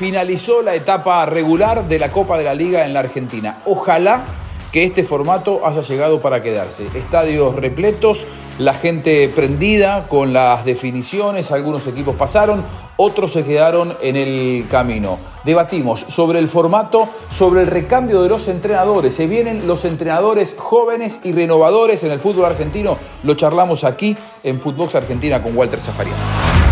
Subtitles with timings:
[0.00, 3.58] finalizó la etapa regular de la Copa de la Liga en la Argentina.
[3.66, 4.24] Ojalá
[4.72, 6.86] que este formato haya llegado para quedarse.
[6.94, 8.26] Estadios repletos,
[8.58, 12.64] la gente prendida con las definiciones, algunos equipos pasaron,
[12.96, 15.18] otros se quedaron en el camino.
[15.44, 19.12] Debatimos sobre el formato, sobre el recambio de los entrenadores.
[19.12, 22.96] Se vienen los entrenadores jóvenes y renovadores en el fútbol argentino.
[23.22, 26.69] Lo charlamos aquí en Footbox Argentina con Walter Zafarian.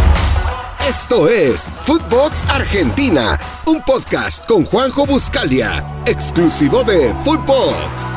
[0.88, 8.14] Esto es Footbox Argentina, un podcast con Juanjo Buscalia, exclusivo de Footbox.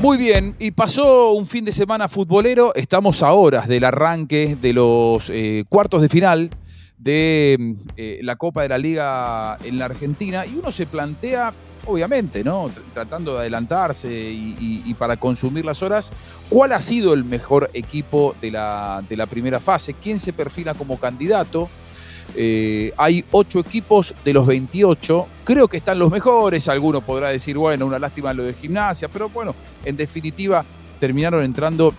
[0.00, 4.72] Muy bien, y pasó un fin de semana futbolero, estamos a horas del arranque de
[4.72, 6.50] los eh, cuartos de final
[6.98, 11.52] de eh, la Copa de la Liga en la Argentina y uno se plantea
[11.86, 12.70] obviamente, ¿no?
[12.92, 16.10] Tratando de adelantarse y, para consumir las horas,
[16.48, 19.94] ¿cuál ha sido el mejor equipo de la, de la primera fase?
[19.94, 21.68] ¿Quién se perfila como candidato?
[22.34, 25.26] Eh, hay ocho equipos de los 28.
[25.44, 26.68] Creo que están los mejores.
[26.68, 29.54] Alguno podrá decir, bueno, una lástima lo de gimnasia, pero bueno,
[29.84, 30.64] en definitiva
[31.00, 31.94] terminaron entrando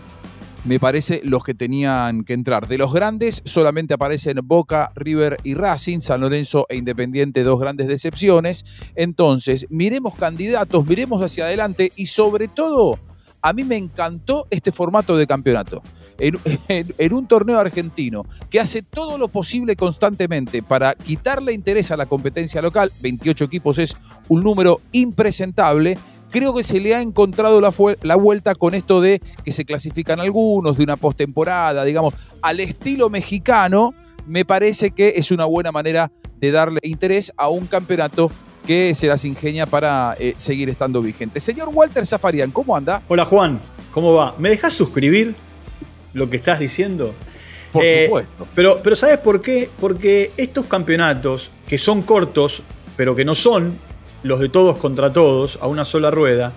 [0.66, 2.68] me parece, los que tenían que entrar.
[2.68, 7.88] De los grandes solamente aparecen Boca, River y Racing, San Lorenzo e Independiente, dos grandes
[7.88, 8.66] decepciones.
[8.96, 13.00] Entonces, miremos candidatos, miremos hacia adelante y sobre todo,
[13.42, 15.82] a mí me encantó este formato de campeonato.
[16.18, 16.38] En,
[17.14, 22.62] un torneo argentino que hace todo lo posible constantemente para quitarle interés a la competencia
[22.62, 23.96] local, 28 equipos es
[24.28, 25.98] un número impresentable,
[26.30, 30.20] creo que se le ha encontrado la, la, vuelta con esto de que se clasifican
[30.20, 33.94] algunos, de una postemporada, digamos, al estilo mexicano,
[34.26, 38.32] me parece que es una buena manera de darle interés a un campeonato
[38.66, 41.40] que se las ingenia para eh, seguir estando vigente.
[41.40, 43.02] Señor Walter Zafarian, ¿cómo anda?
[43.08, 43.60] Hola Juan,
[43.92, 44.36] ¿cómo va?
[44.38, 45.36] ¿Me dejas suscribir
[46.14, 47.14] lo que estás diciendo?
[47.72, 48.48] Por eh, supuesto.
[48.56, 49.70] Pero, pero ¿sabes por qué?
[49.80, 52.64] Porque estos campeonatos, que son cortos,
[52.96, 53.74] pero que no son
[54.24, 56.52] los de todos contra todos, a una sola rueda,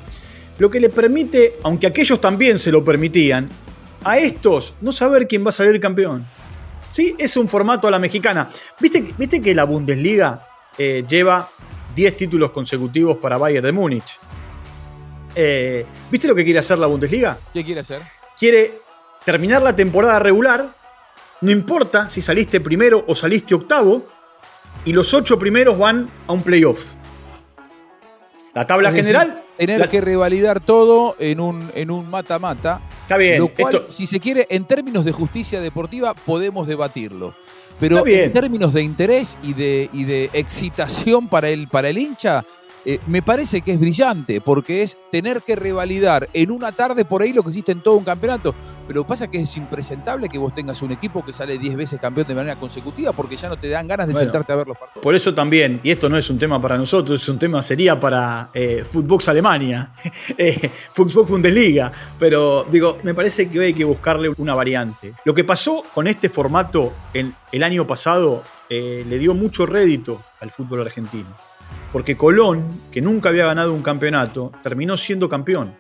[0.59, 3.49] lo que le permite, aunque aquellos también se lo permitían,
[4.05, 6.27] a estos no saber quién va a salir campeón.
[6.91, 8.49] Sí, es un formato a la mexicana.
[8.79, 10.47] ¿Viste, viste que la Bundesliga
[10.77, 11.49] eh, lleva
[11.95, 14.19] 10 títulos consecutivos para Bayern de Múnich?
[15.35, 17.39] Eh, ¿Viste lo que quiere hacer la Bundesliga?
[17.53, 18.03] ¿Qué quiere hacer?
[18.39, 18.81] Quiere
[19.25, 20.75] terminar la temporada regular,
[21.41, 24.07] no importa si saliste primero o saliste octavo,
[24.85, 26.95] y los ocho primeros van a un playoff.
[28.55, 29.43] La tabla general.
[29.57, 32.83] tener que revalidar todo en un en un mata-mata.
[33.03, 33.39] Está bien.
[33.39, 37.35] Lo cual, si se quiere, en términos de justicia deportiva, podemos debatirlo.
[37.81, 42.45] Pero en términos de interés y de, y de excitación para el, para el hincha,
[42.85, 47.23] eh, me parece que es brillante, porque es tener que revalidar en una tarde por
[47.23, 48.55] ahí lo que hiciste en todo un campeonato.
[48.87, 52.27] Pero pasa que es impresentable que vos tengas un equipo que sale 10 veces campeón
[52.27, 55.03] de manera consecutiva, porque ya no te dan ganas de sentarte a ver los partidos.
[55.03, 57.99] Por eso también, y esto no es un tema para nosotros, es un tema, sería
[57.99, 59.93] para eh, Footbox Alemania,
[60.39, 65.15] eh, Footbox Bundesliga, pero digo, me parece que hoy hay que buscarle una variante.
[65.25, 70.21] Lo que pasó con este formato en, el año pasado eh, le dio mucho rédito
[70.41, 71.29] al fútbol argentino
[71.93, 75.77] porque Colón, que nunca había ganado un campeonato, terminó siendo campeón.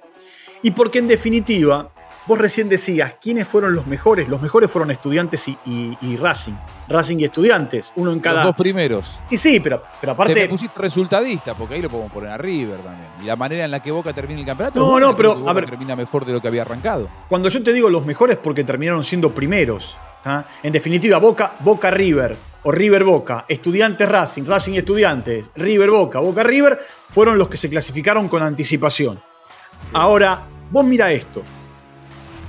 [0.62, 1.90] Y porque en definitiva,
[2.26, 4.28] vos recién decías, ¿quiénes fueron los mejores?
[4.28, 6.52] Los mejores fueron estudiantes y, Racing.
[6.88, 8.44] Racing y estudiantes, uno en cada...
[8.44, 9.20] Los dos primeros.
[9.30, 10.34] Y sí, pero, pero aparte...
[10.34, 13.08] Te pusiste resultadista, porque ahí lo podemos poner a River también.
[13.22, 14.78] Y la manera en la que Boca termina el campeonato...
[14.78, 15.48] No, no, pero...
[15.48, 17.08] A ver, termina mejor de lo que había arrancado.
[17.28, 19.96] Cuando yo te digo los mejores, porque terminaron siendo primeros.
[20.24, 20.44] ¿Ah?
[20.62, 26.42] En definitiva, Boca, Boca River, o River Boca, Estudiantes Racing, Racing Estudiantes, River Boca, Boca
[26.42, 26.78] River,
[27.08, 29.20] fueron los que se clasificaron con anticipación.
[29.92, 31.42] Ahora, vos mira esto.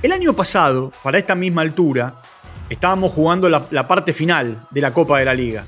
[0.02, 2.22] El año pasado, para esta misma altura,
[2.68, 5.66] estábamos jugando la, parte final de la Copa de la Liga.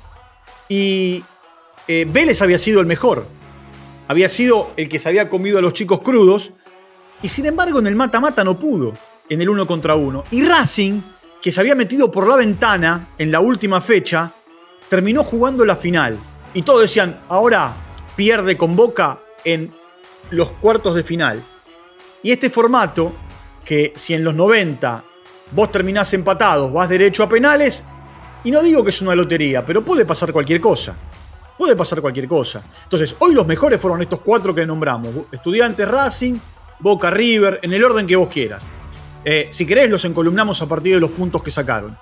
[0.68, 1.24] Y
[1.88, 3.26] eh, Vélez había sido el mejor.
[4.08, 6.52] Había sido el que se había comido a los chicos crudos.
[7.22, 8.94] Y sin embargo, en el mata-mata no pudo,
[9.28, 10.24] en el uno contra uno.
[10.30, 11.00] Y Racing
[11.46, 14.32] que se había metido por la ventana en la última fecha,
[14.88, 16.18] terminó jugando la final.
[16.54, 17.72] Y todos decían, ahora
[18.16, 19.72] pierde con Boca en
[20.30, 21.40] los cuartos de final.
[22.20, 23.12] Y este formato,
[23.64, 25.04] que si en los 90
[25.52, 27.84] vos terminás empatados, vas derecho a penales,
[28.42, 30.96] y no digo que es una lotería, pero puede pasar cualquier cosa.
[31.56, 32.60] Puede pasar cualquier cosa.
[32.82, 35.14] Entonces, hoy los mejores fueron estos cuatro que nombramos.
[35.30, 36.34] Estudiantes Racing,
[36.80, 38.68] Boca River, en el orden que vos quieras.
[39.28, 41.98] Eh, si querés, los encolumnamos a partir de los puntos que sacaron.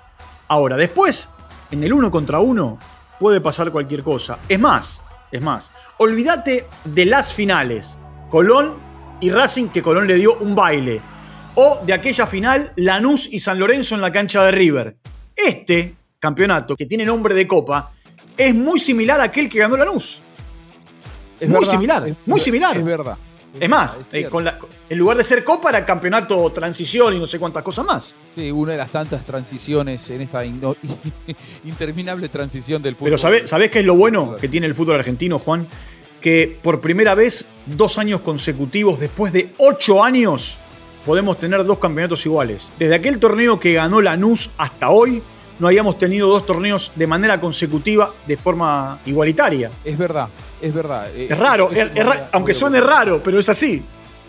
[0.47, 1.27] Ahora, después,
[1.71, 2.77] en el uno contra uno,
[3.19, 4.37] puede pasar cualquier cosa.
[4.47, 5.01] Es más,
[5.31, 7.97] es más, olvídate de las finales.
[8.29, 8.75] Colón
[9.21, 11.01] y Racing, que Colón le dio un baile.
[11.55, 14.95] O de aquella final, Lanús y San Lorenzo en la cancha de River.
[15.35, 17.91] Este, campeonato que tiene nombre de Copa
[18.37, 20.21] es muy similar a aquel que ganó Lanús.
[21.39, 22.77] Es muy similar, muy similar.
[22.77, 23.17] Es verdad.
[23.59, 24.29] Es, más, eh,
[24.89, 28.13] en lugar de ser Copa era campeonato transición y no sé cuántas cosas más.
[28.33, 30.43] Sí, una de las tantas transiciones en esta
[31.63, 33.07] interminable transición del fútbol.
[33.07, 35.67] Pero ¿sabés, ¿sabés qué es lo bueno que tiene el fútbol argentino, Juan?
[36.21, 40.57] Que por primera vez, dos años consecutivos, después de ocho años,
[41.05, 42.71] podemos tener dos campeonatos iguales.
[42.79, 45.21] Desde aquel torneo que ganó Lanús hasta hoy,
[45.59, 49.71] no habíamos tenido dos torneos de manera consecutiva de forma igualitaria.
[49.83, 50.29] Es verdad,
[50.61, 51.07] es verdad.
[51.15, 51.69] Eh, es raro,
[52.31, 53.83] aunque suene raro, pero es así.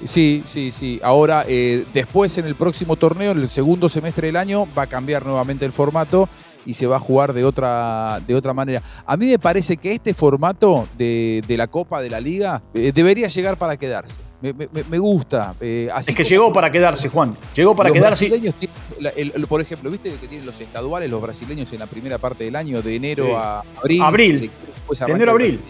[0.05, 1.01] Sí, sí, sí.
[1.03, 4.87] Ahora, eh, después en el próximo torneo, en el segundo semestre del año, va a
[4.87, 6.29] cambiar nuevamente el formato
[6.67, 8.83] y se va a jugar de otra, de otra manera.
[9.07, 13.29] A mí me parece que este formato de, la Copa de la Liga eh, debería
[13.29, 14.21] llegar para quedarse.
[14.43, 15.55] Me, gusta.
[15.61, 17.37] es que llegó para quedarse, Juan.
[17.55, 18.31] Llegó para quedarse.
[19.49, 22.83] por ejemplo, ¿viste que tienen los estaduales los brasileños en la primera parte del año,
[22.83, 24.03] de enero a abril?
[24.03, 24.51] Abril.
[24.89, 25.61] De enero a abril.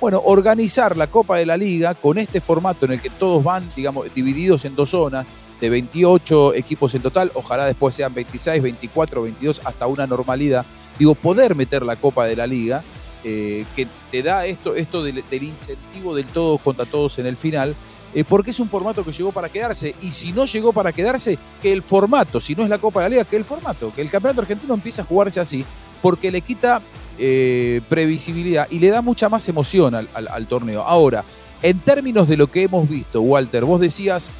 [0.00, 3.68] Bueno, organizar la Copa de la Liga con este formato en el que todos van,
[3.74, 5.26] digamos, divididos en dos zonas,
[5.60, 10.64] de 28 equipos en total, ojalá después sean 26, 24, 22, hasta una normalidad.
[10.98, 12.82] Digo, poder meter la Copa de la Liga,
[13.24, 17.74] eh, que te da esto, esto del, incentivo del todos contra todos en el final,
[18.14, 19.94] eh, porque es un formato que llegó para quedarse.
[20.00, 23.06] Y si no llegó para quedarse, que el formato, si no es la Copa de
[23.06, 25.64] la Liga, que el formato, que el Campeonato Argentino empiece a jugarse así,
[26.00, 26.80] porque le quita
[27.18, 30.82] eh, previsibilidad y le da mucha más emoción al, torneo.
[30.82, 31.24] Ahora,
[31.62, 34.30] en términos de lo que hemos visto, Walter, vos decías,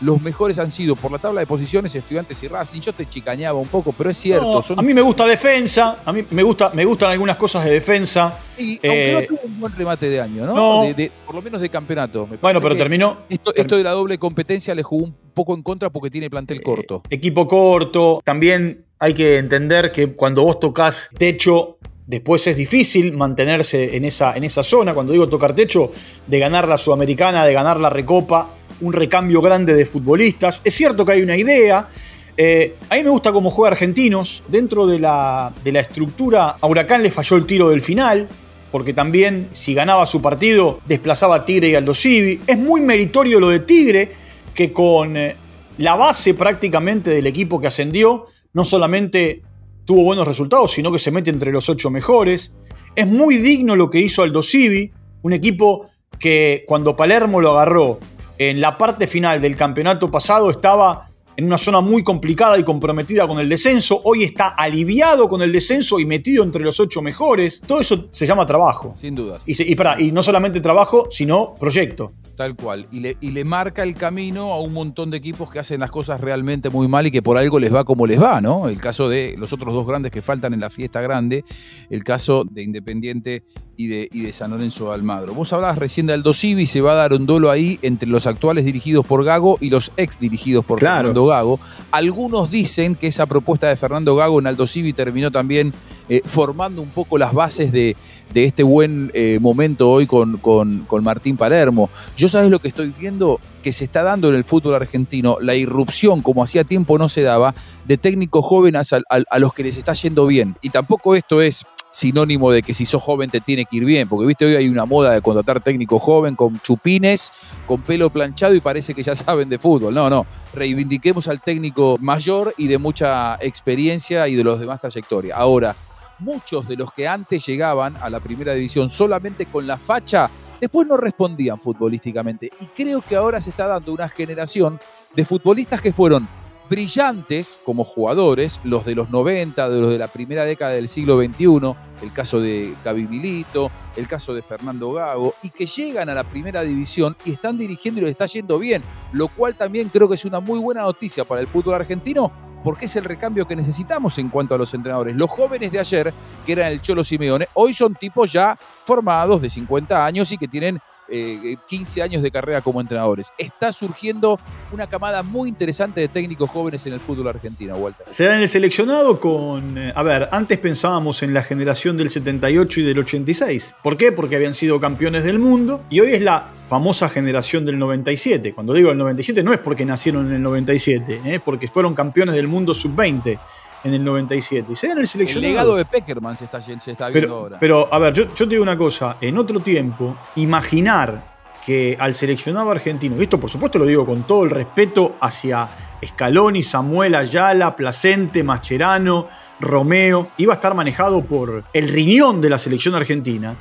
[0.00, 2.80] los mejores han sido por la tabla de posiciones Estudiantes y Racing.
[2.80, 4.60] Yo te chicañaba un poco, pero es cierto.
[4.76, 8.38] A mí me gusta defensa, a mí me, gusta, me gustan algunas cosas de defensa.
[8.56, 10.84] Y aunque no eh, tuvo un buen remate de año, ¿no?
[11.24, 12.28] por lo menos de campeonato.
[12.40, 13.20] bueno, pero terminó.
[13.28, 16.62] Esto, esto, de la doble competencia le jugó un poco en contra porque tiene plantel
[16.62, 17.02] corto.
[17.10, 18.20] equipo corto.
[18.24, 21.78] También hay que entender que cuando vos tocas techo
[22.08, 25.92] Después es difícil mantenerse en esa, en esa zona, cuando digo tocar techo,
[26.26, 28.48] de ganar la Sudamericana, de ganar la Recopa,
[28.80, 30.62] un recambio grande de futbolistas.
[30.64, 31.86] Es cierto que hay una idea.
[32.34, 34.42] Eh, a mí me gusta cómo juega Argentinos.
[34.48, 38.26] Dentro de la, de la estructura, a Huracán le falló el tiro del final,
[38.72, 42.40] porque también si ganaba su partido desplazaba a Tigre y Aldo Civi.
[42.46, 44.12] Es muy meritorio lo de Tigre,
[44.54, 45.36] que con eh,
[45.76, 48.28] la base prácticamente del equipo que ascendió,
[48.58, 49.42] no solamente
[49.84, 52.52] tuvo buenos resultados, sino que se mete entre los ocho mejores.
[52.96, 54.90] Es muy digno lo que hizo Aldo Civi,
[55.22, 58.00] un equipo que cuando Palermo lo agarró
[58.36, 61.07] en la parte final del campeonato pasado estaba
[61.38, 64.00] en una zona muy complicada y comprometida con el descenso.
[64.02, 67.60] Hoy está aliviado con el descenso y metido entre los ocho mejores.
[67.64, 68.92] Todo eso se llama trabajo.
[68.96, 69.44] Sin dudas.
[69.46, 72.10] Y, para, y no solamente trabajo, sino proyecto.
[72.36, 72.88] Tal cual.
[72.90, 75.92] Y le, y le marca el camino a un montón de equipos que hacen las
[75.92, 78.68] cosas realmente muy mal y que por algo les va como les va, ¿no?
[78.68, 81.44] El caso de los otros dos grandes que faltan en la fiesta grande,
[81.88, 83.44] el caso de Independiente
[83.78, 85.34] y de, y de San Lorenzo de Almagro.
[85.34, 88.26] Vos hablabas recién de Aldo Civi, se va a dar un duelo ahí entre los
[88.26, 91.60] actuales dirigidos por Gago y los ex dirigidos por Fernando Gago.
[91.92, 95.72] Algunos dicen que esa propuesta de Fernando Gago en Aldo Civi terminó también
[96.08, 97.94] eh, formando un poco las bases de,
[98.34, 101.88] este buen eh, momento hoy con, con, Martín Palermo.
[102.16, 105.54] Yo sabes lo que estoy viendo que se está dando en el fútbol argentino, la
[105.54, 107.54] irrupción, como hacía tiempo no se daba,
[107.86, 110.56] de técnicos jóvenes a, a los que les está yendo bien.
[110.62, 114.08] Y tampoco esto es sinónimo de que si sos joven te tiene que ir bien,
[114.08, 117.32] porque viste hoy hay una moda de contratar técnico joven con chupines,
[117.66, 119.94] con pelo planchado y parece que ya saben de fútbol.
[119.94, 125.36] No, no, reivindiquemos al técnico mayor y de mucha experiencia y de los demás trayectoria.
[125.36, 125.74] Ahora,
[126.18, 130.30] muchos de los que antes llegaban a la primera división solamente con la facha,
[130.60, 132.50] después no respondían futbolísticamente.
[132.60, 134.80] Y creo que ahora se está dando una generación
[135.14, 136.28] de futbolistas que fueron
[136.68, 141.18] brillantes como jugadores, los de los 90, de los de la primera década del siglo
[141.18, 146.14] XXI, el caso de Gaby Milito, el caso de Fernando Gago, y que llegan a
[146.14, 148.82] la primera división y están dirigiendo y les está yendo bien,
[149.12, 152.30] lo cual también creo que es una muy buena noticia para el fútbol argentino,
[152.62, 155.16] porque es el recambio que necesitamos en cuanto a los entrenadores.
[155.16, 156.12] Los jóvenes de ayer,
[156.44, 160.48] que eran el Cholo Simeone, hoy son tipos ya formados de 50 años y que
[160.48, 163.32] tienen 15 eh, años de carrera como entrenadores.
[163.38, 164.38] Está surgiendo
[164.72, 168.06] una camada muy interesante de técnicos jóvenes en el fútbol argentino, Walter.
[168.10, 172.80] Se en el seleccionado con, eh, a ver, antes pensábamos en la generación del 78
[172.80, 173.74] y del 86.
[173.82, 174.12] ¿Por qué?
[174.12, 178.52] Porque habían sido campeones del mundo y hoy es la famosa generación del 97.
[178.52, 182.34] Cuando digo el 97 no es porque nacieron en el 97, es porque fueron campeones
[182.34, 183.38] del mundo sub-20
[183.84, 184.72] en el 97.
[184.72, 185.46] Y se el seleccionado.
[185.46, 187.58] El legado de Peckerman se está, viendo ahora.
[187.60, 189.16] Pero, a ver, yo, yo te digo una cosa.
[189.20, 194.22] En otro tiempo, imaginar que al seleccionado argentino, y esto por supuesto lo digo con
[194.22, 195.68] todo el respeto hacia
[196.02, 199.28] Scaloni, Samuel Ayala, Placente, Mascherano,
[199.60, 203.54] Romeo, iba a estar manejado por el riñón de la selección argentina,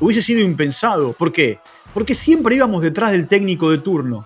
[0.00, 1.12] hubiese sido impensado.
[1.12, 1.60] ¿Por qué?
[1.92, 4.24] Porque siempre íbamos detrás del técnico de turno.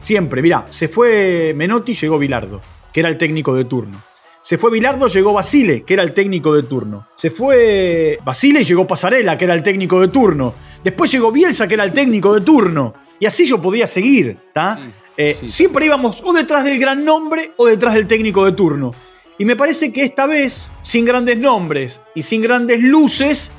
[0.00, 2.60] Siempre, mirá, se fue Menotti, llegó Bilardo,
[2.92, 3.98] que era el técnico de turno.
[4.44, 7.08] Se fue Bilardo, llegó Basile, que era el técnico de turno.
[7.16, 10.52] Se fue Basile y llegó Pasarela, que era el técnico de turno.
[10.84, 12.92] Después llegó Bielsa, que era el técnico de turno.
[13.18, 14.78] Y así yo podía seguir, ¿está?
[15.16, 18.92] Eh, siempre íbamos o detrás del gran nombre o detrás del técnico de turno.
[19.38, 23.50] Y me parece que esta vez, sin grandes nombres y sin grandes luces,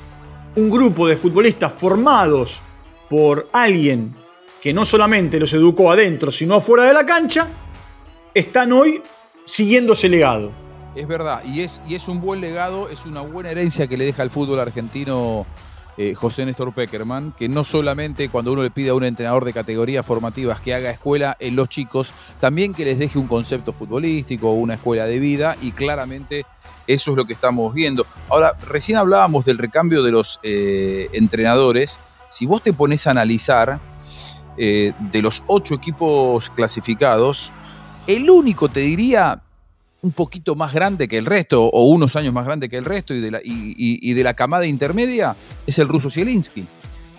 [0.54, 2.60] un grupo de futbolistas formados
[3.10, 4.14] por alguien
[4.60, 7.48] que no solamente los educó adentro, sino afuera de la cancha,
[8.32, 9.02] están hoy
[9.44, 10.65] siguiendo ese legado.
[10.96, 14.06] Es verdad, y es, y es un buen legado, es una buena herencia que le
[14.06, 15.44] deja al fútbol argentino
[15.98, 19.52] eh, José Néstor Peckerman, que no solamente cuando uno le pide a un entrenador de
[19.52, 24.52] categorías formativas que haga escuela en los chicos, también que les deje un concepto futbolístico,
[24.52, 26.46] una escuela de vida, y claramente
[26.86, 28.06] eso es lo que estamos viendo.
[28.30, 32.00] Ahora, recién hablábamos del recambio de los eh, entrenadores.
[32.30, 33.80] Si vos te pones a analizar
[34.56, 37.52] eh, de los ocho equipos clasificados,
[38.06, 39.42] el único, te diría,
[40.06, 43.12] un poquito más grande que el resto, o unos años más grande que el resto,
[43.12, 45.34] y de la, y, de la camada intermedia,
[45.66, 46.64] es el ruso Zielinski.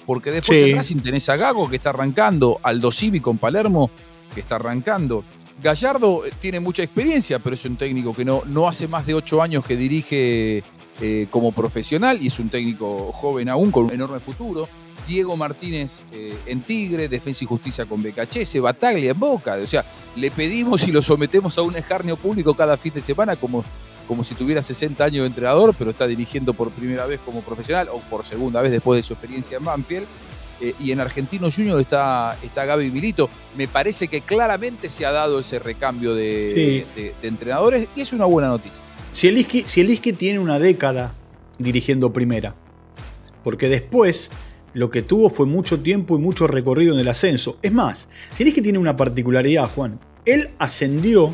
[0.06, 3.92] Porque después en Racing tenés a Gago, que está arrancando, Aldo Civi con Palermo,
[4.34, 5.26] que está arrancando.
[5.62, 9.16] Gallardo eh, tiene mucha experiencia, pero es un técnico que no, no hace más de
[9.16, 10.64] ocho años que dirige
[11.02, 14.70] eh, como profesional y es un técnico joven aún con un enorme futuro.
[15.08, 19.56] Diego Martínez eh, en Tigre, Defensa y Justicia con BKC, Bataglia en Boca.
[19.64, 19.86] O sea,
[20.16, 23.64] le pedimos y lo sometemos a un escarnio público cada fin de semana como,
[24.08, 27.88] como si tuviera 60 años de entrenador, pero está dirigiendo por primera vez como profesional
[27.92, 30.08] o por segunda vez después de su experiencia en Banfield.
[30.60, 33.30] Eh, y en Argentino Junior está, está Gaby Milito.
[33.56, 38.50] Me parece que claramente se ha dado ese recambio de, entrenadores y es una buena
[38.50, 38.82] noticia.
[39.14, 41.14] Si Iski tiene una década
[41.60, 42.56] dirigiendo primera,
[43.44, 44.30] porque después
[44.78, 47.58] lo que tuvo fue mucho tiempo y mucho recorrido en el ascenso.
[47.64, 50.00] Es más, si que tiene una particularidad, Juan.
[50.24, 51.34] Él ascendió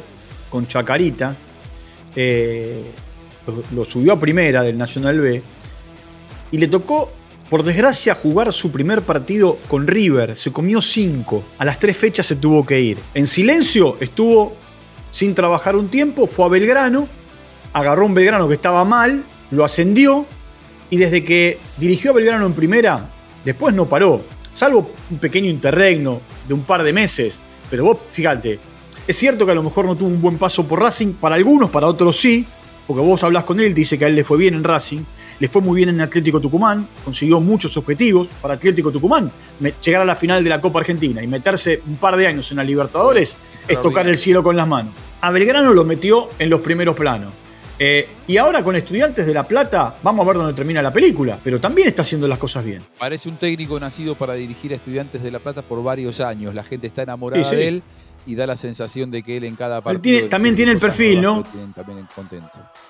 [0.49, 1.35] con Chacarita,
[2.15, 2.85] eh,
[3.75, 5.43] lo, subió a primera del Nacional B,
[6.51, 7.11] y le tocó,
[7.49, 10.37] por desgracia, jugar su primer partido con River.
[10.37, 11.43] Se comió cinco.
[11.57, 12.97] A las tres fechas se tuvo que ir.
[13.13, 14.55] En silencio estuvo
[15.11, 17.09] sin trabajar un tiempo, fue a Belgrano,
[17.73, 20.25] agarró un Belgrano que estaba mal, lo ascendió,
[20.89, 23.09] y desde que dirigió a Belgrano en primera,
[23.43, 24.21] Después no paró,
[24.51, 27.39] salvo un pequeño interregno de un par de meses.
[27.69, 28.59] Pero vos, fíjate,
[29.07, 31.69] es cierto que a lo mejor no tuvo un buen paso por Racing, para algunos,
[31.69, 32.45] para otros sí,
[32.87, 35.01] porque vos hablas con él, dice que a él le fue bien en Racing,
[35.39, 39.31] le fue muy bien en Atlético Tucumán, consiguió muchos objetivos para Atlético Tucumán.
[39.83, 42.57] Llegar a la final de la Copa Argentina y meterse un par de años en
[42.57, 43.35] la Libertadores
[43.67, 44.93] es tocar el cielo con las manos.
[45.21, 47.33] A Belgrano lo metió en los primeros planos.
[47.85, 51.37] Eh, y ahora con Estudiantes de La Plata, vamos a ver dónde termina la película,
[51.43, 52.81] pero también está haciendo las cosas bien.
[52.97, 56.55] Parece un técnico nacido para dirigir a Estudiantes de La Plata por varios años.
[56.55, 57.83] La gente está enamorada de él
[58.25, 60.29] y da la sensación de que él en cada partido.
[60.29, 61.43] también tiene el perfil, ¿no?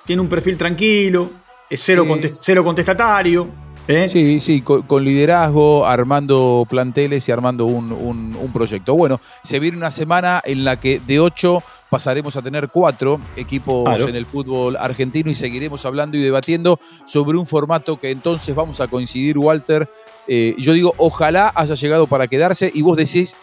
[0.06, 1.32] Tiene un perfil tranquilo,
[1.68, 3.50] es cero, contestatario.
[3.88, 4.08] ¿eh?
[4.08, 8.94] Sí, sí, con, liderazgo, armando planteles y armando un, proyecto.
[8.94, 13.88] Bueno, se viene una semana en la que de ocho pasaremos a tener cuatro equipos
[14.02, 18.80] en el fútbol argentino y seguiremos hablando y debatiendo sobre un formato que entonces vamos
[18.80, 19.88] a coincidir, Walter.
[20.28, 23.36] Eh, yo digo, ojalá haya llegado para quedarse y vos decís,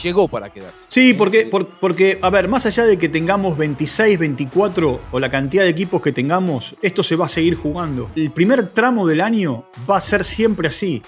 [0.00, 0.86] llegó para quedarse.
[0.88, 5.64] Sí, porque, porque, a ver, más allá de que tengamos 26, 24 o la cantidad
[5.64, 8.08] de equipos que tengamos, esto se va a seguir jugando.
[8.14, 11.02] El primer tramo del año va a ser siempre así.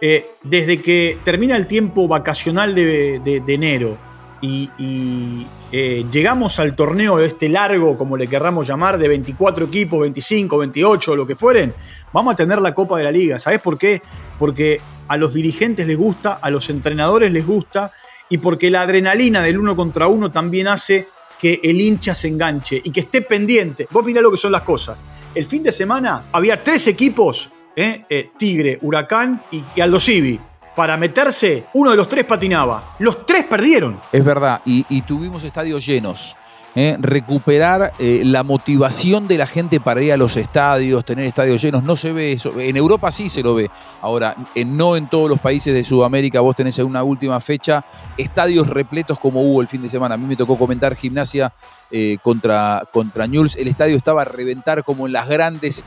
[0.00, 4.11] Eh, desde que termina el tiempo vacacional de, de enero
[4.42, 10.58] y, eh, llegamos al torneo este largo, como le querramos llamar, de 24 equipos, 25,
[10.58, 11.72] 28, lo que fueren,
[12.12, 13.38] vamos a tener la Copa de la Liga.
[13.38, 14.02] ¿Sabes por qué?
[14.38, 17.92] Porque a los dirigentes les gusta, a los entrenadores les gusta
[18.28, 21.06] y porque la adrenalina del uno contra uno también hace
[21.38, 23.86] que el hincha se enganche y que esté pendiente.
[23.90, 24.98] Vos mirá lo que son las cosas.
[25.34, 28.04] El fin de semana había tres equipos, ¿eh?
[28.08, 30.38] Eh, Tigre, Huracán y, y Aldo Civi
[30.74, 32.94] para meterse, uno de los tres patinaba.
[32.98, 34.00] Los tres perdieron.
[34.10, 36.36] Es verdad, y, tuvimos estadios llenos.
[36.74, 36.96] ¿Eh?
[36.98, 41.82] recuperar eh, la motivación de la gente para ir a los estadios, tener estadios llenos,
[41.82, 42.58] no se ve eso.
[42.58, 43.70] En Europa sí se lo ve.
[44.00, 44.36] Ahora,
[44.66, 47.84] no en todos los países de Sudamérica, vos tenés en una última fecha
[48.16, 50.14] estadios repletos como hubo el fin de semana.
[50.14, 51.52] A mí me tocó comentar gimnasia
[51.90, 53.56] eh, contra, contra Newell's.
[53.56, 55.84] El estadio estaba a reventar como en las grandes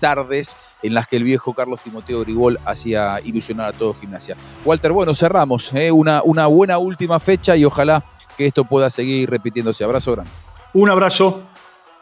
[0.00, 4.36] tardes en las que el viejo Carlos Timoteo Grigol hacía ilusionar a todo gimnasia.
[4.64, 8.04] Walter, bueno, cerramos una, una buena última fecha y ojalá
[8.36, 9.84] que esto pueda seguir repitiéndose.
[9.84, 10.30] Abrazo grande.
[10.72, 11.42] Un abrazo.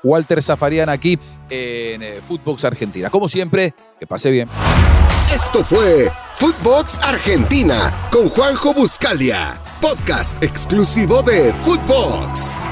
[0.02, 3.08] Walter Zafarian aquí en eh, Footbox Argentina.
[3.10, 4.48] Como siempre, que pase bien.
[5.32, 12.62] Esto fue Footbox Argentina con Juanjo Buscalia, podcast exclusivo de Footbox.